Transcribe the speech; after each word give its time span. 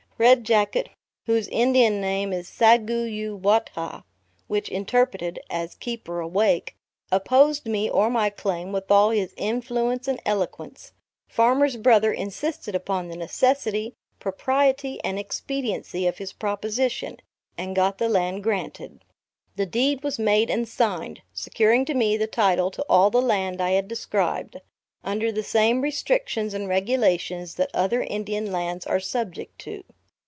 Red 0.21 0.43
Jacket, 0.43 0.89
whose 1.25 1.47
Indian 1.47 1.99
name 1.99 2.31
is 2.31 2.47
Sagu 2.47 3.11
yu 3.11 3.35
what 3.35 3.71
hah, 3.73 4.03
which 4.45 4.69
interpreted, 4.69 5.39
as 5.49 5.73
Keeper 5.73 6.19
awake, 6.19 6.75
opposed 7.11 7.65
me 7.65 7.89
or 7.89 8.07
my 8.07 8.29
claim 8.29 8.71
with 8.71 8.91
all 8.91 9.09
his 9.09 9.33
influence 9.35 10.07
and 10.07 10.21
eloquence. 10.23 10.91
Farmer's 11.27 11.75
Brother 11.75 12.13
insisted 12.13 12.75
upon 12.75 13.07
the 13.09 13.17
necessity, 13.17 13.95
propriety 14.19 15.03
and 15.03 15.17
expediency 15.17 16.05
of 16.05 16.19
his 16.19 16.33
proposition, 16.33 17.17
and 17.57 17.75
got 17.75 17.97
the 17.97 18.07
land 18.07 18.43
granted. 18.43 19.03
The 19.55 19.65
deed 19.65 20.03
was 20.03 20.19
made 20.19 20.51
and 20.51 20.69
signed, 20.69 21.21
securing 21.33 21.83
to 21.85 21.95
me 21.95 22.15
the 22.15 22.27
title 22.27 22.69
to 22.69 22.85
all 22.87 23.09
the 23.09 23.23
land 23.23 23.59
I 23.59 23.71
had 23.71 23.87
described; 23.87 24.61
under 25.03 25.31
the 25.31 25.41
same 25.41 25.81
restrictions 25.81 26.53
and 26.53 26.67
regulations 26.69 27.55
that 27.55 27.71
other 27.73 28.03
Indian 28.03 28.51
lands 28.51 28.85
are 28.85 28.99
subject 28.99 29.57
to. 29.61 29.83